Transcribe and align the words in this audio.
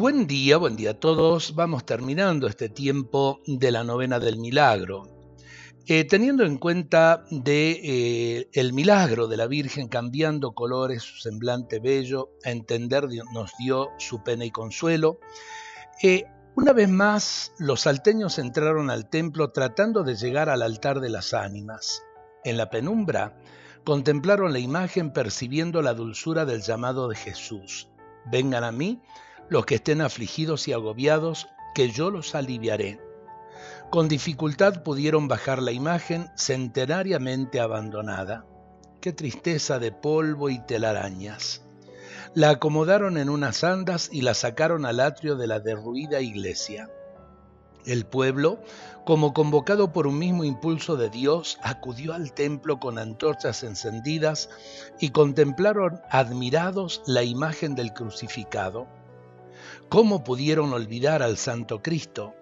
Buen 0.00 0.26
día, 0.26 0.56
buen 0.56 0.76
día 0.76 0.92
a 0.92 0.94
todos. 0.94 1.54
Vamos 1.54 1.84
terminando 1.84 2.46
este 2.46 2.70
tiempo 2.70 3.42
de 3.46 3.70
la 3.70 3.84
novena 3.84 4.18
del 4.18 4.38
milagro. 4.38 5.02
Eh, 5.86 6.04
teniendo 6.04 6.46
en 6.46 6.56
cuenta 6.56 7.26
de, 7.30 7.72
eh, 7.84 8.48
el 8.54 8.72
milagro 8.72 9.28
de 9.28 9.36
la 9.36 9.46
Virgen 9.46 9.88
cambiando 9.88 10.52
colores, 10.52 11.02
su 11.02 11.18
semblante 11.18 11.80
bello, 11.80 12.30
a 12.46 12.50
entender 12.50 13.08
nos 13.34 13.52
dio 13.58 13.90
su 13.98 14.22
pena 14.22 14.46
y 14.46 14.50
consuelo. 14.50 15.20
Eh, 16.02 16.24
una 16.56 16.72
vez 16.72 16.88
más, 16.88 17.52
los 17.58 17.82
salteños 17.82 18.38
entraron 18.38 18.88
al 18.88 19.10
templo 19.10 19.50
tratando 19.50 20.02
de 20.02 20.16
llegar 20.16 20.48
al 20.48 20.62
altar 20.62 21.00
de 21.00 21.10
las 21.10 21.34
ánimas. 21.34 22.02
En 22.42 22.56
la 22.56 22.70
penumbra, 22.70 23.38
contemplaron 23.84 24.54
la 24.54 24.60
imagen 24.60 25.12
percibiendo 25.12 25.82
la 25.82 25.92
dulzura 25.92 26.46
del 26.46 26.62
llamado 26.62 27.06
de 27.06 27.16
Jesús. 27.16 27.90
Vengan 28.24 28.64
a 28.64 28.72
mí 28.72 29.02
los 29.50 29.66
que 29.66 29.74
estén 29.74 30.00
afligidos 30.00 30.68
y 30.68 30.72
agobiados, 30.72 31.48
que 31.74 31.90
yo 31.90 32.10
los 32.10 32.34
aliviaré. 32.34 33.00
Con 33.90 34.08
dificultad 34.08 34.82
pudieron 34.82 35.28
bajar 35.28 35.60
la 35.60 35.72
imagen 35.72 36.30
centenariamente 36.36 37.60
abandonada. 37.60 38.46
Qué 39.00 39.12
tristeza 39.12 39.78
de 39.78 39.92
polvo 39.92 40.48
y 40.48 40.60
telarañas. 40.60 41.62
La 42.34 42.50
acomodaron 42.50 43.18
en 43.18 43.28
unas 43.28 43.64
andas 43.64 44.08
y 44.12 44.22
la 44.22 44.34
sacaron 44.34 44.86
al 44.86 45.00
atrio 45.00 45.34
de 45.34 45.48
la 45.48 45.58
derruida 45.58 46.20
iglesia. 46.20 46.88
El 47.84 48.04
pueblo, 48.06 48.60
como 49.04 49.32
convocado 49.32 49.92
por 49.92 50.06
un 50.06 50.18
mismo 50.18 50.44
impulso 50.44 50.96
de 50.96 51.10
Dios, 51.10 51.58
acudió 51.62 52.12
al 52.12 52.32
templo 52.32 52.78
con 52.78 52.98
antorchas 52.98 53.64
encendidas 53.64 54.50
y 55.00 55.10
contemplaron 55.10 56.00
admirados 56.10 57.02
la 57.06 57.24
imagen 57.24 57.74
del 57.74 57.92
crucificado. 57.92 58.99
¿Cómo 59.90 60.22
pudieron 60.22 60.72
olvidar 60.72 61.20
al 61.20 61.36
Santo 61.36 61.82
Cristo? 61.82 62.32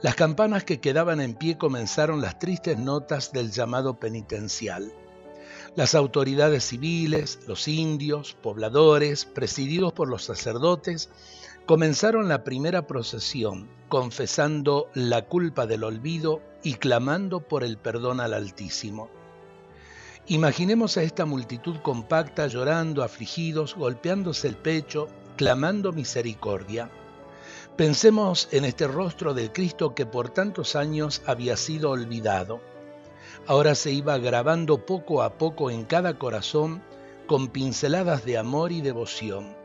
Las 0.00 0.14
campanas 0.14 0.64
que 0.64 0.80
quedaban 0.80 1.20
en 1.20 1.34
pie 1.34 1.58
comenzaron 1.58 2.22
las 2.22 2.38
tristes 2.38 2.78
notas 2.78 3.30
del 3.30 3.50
llamado 3.50 4.00
penitencial. 4.00 4.90
Las 5.76 5.94
autoridades 5.94 6.64
civiles, 6.64 7.40
los 7.46 7.68
indios, 7.68 8.38
pobladores, 8.40 9.26
presididos 9.26 9.92
por 9.92 10.08
los 10.08 10.24
sacerdotes, 10.24 11.10
comenzaron 11.66 12.26
la 12.26 12.42
primera 12.42 12.86
procesión, 12.86 13.68
confesando 13.90 14.88
la 14.94 15.26
culpa 15.26 15.66
del 15.66 15.84
olvido 15.84 16.40
y 16.62 16.76
clamando 16.76 17.40
por 17.40 17.64
el 17.64 17.76
perdón 17.76 18.18
al 18.18 18.32
Altísimo. 18.32 19.10
Imaginemos 20.26 20.96
a 20.96 21.02
esta 21.02 21.26
multitud 21.26 21.76
compacta 21.82 22.46
llorando, 22.46 23.02
afligidos, 23.02 23.74
golpeándose 23.74 24.48
el 24.48 24.56
pecho, 24.56 25.08
clamando 25.38 25.92
misericordia. 25.92 26.90
Pensemos 27.76 28.48
en 28.50 28.64
este 28.64 28.88
rostro 28.88 29.34
del 29.34 29.52
Cristo 29.52 29.94
que 29.94 30.04
por 30.04 30.30
tantos 30.30 30.74
años 30.74 31.22
había 31.26 31.56
sido 31.56 31.92
olvidado. 31.92 32.60
Ahora 33.46 33.76
se 33.76 33.92
iba 33.92 34.18
grabando 34.18 34.84
poco 34.84 35.22
a 35.22 35.38
poco 35.38 35.70
en 35.70 35.84
cada 35.84 36.18
corazón 36.18 36.82
con 37.28 37.48
pinceladas 37.48 38.24
de 38.24 38.36
amor 38.36 38.72
y 38.72 38.80
devoción. 38.80 39.56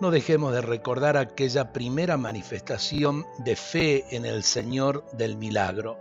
No 0.00 0.12
dejemos 0.12 0.52
de 0.52 0.60
recordar 0.60 1.16
aquella 1.16 1.72
primera 1.72 2.16
manifestación 2.16 3.26
de 3.38 3.56
fe 3.56 4.04
en 4.14 4.24
el 4.24 4.44
Señor 4.44 5.04
del 5.12 5.36
milagro 5.36 5.98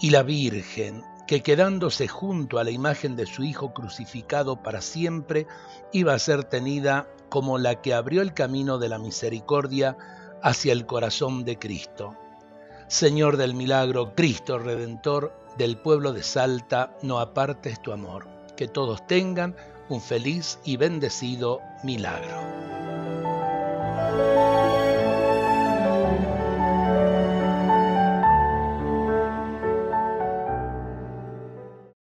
y 0.00 0.10
la 0.10 0.22
Virgen, 0.22 1.02
que 1.26 1.42
quedándose 1.42 2.06
junto 2.06 2.60
a 2.60 2.64
la 2.64 2.70
imagen 2.70 3.16
de 3.16 3.26
su 3.26 3.42
Hijo 3.42 3.74
crucificado 3.74 4.62
para 4.62 4.80
siempre, 4.80 5.48
iba 5.92 6.14
a 6.14 6.20
ser 6.20 6.44
tenida 6.44 7.08
como 7.28 7.58
la 7.58 7.80
que 7.80 7.94
abrió 7.94 8.22
el 8.22 8.34
camino 8.34 8.78
de 8.78 8.88
la 8.88 8.98
misericordia 8.98 9.96
hacia 10.42 10.72
el 10.72 10.86
corazón 10.86 11.44
de 11.44 11.58
Cristo. 11.58 12.14
Señor 12.86 13.36
del 13.36 13.54
milagro, 13.54 14.14
Cristo 14.14 14.58
Redentor 14.58 15.32
del 15.58 15.76
pueblo 15.76 16.12
de 16.12 16.22
Salta, 16.22 16.96
no 17.02 17.18
apartes 17.18 17.82
tu 17.82 17.92
amor. 17.92 18.26
Que 18.56 18.68
todos 18.68 19.06
tengan 19.06 19.54
un 19.88 20.00
feliz 20.00 20.58
y 20.64 20.76
bendecido 20.76 21.60
milagro. 21.82 22.77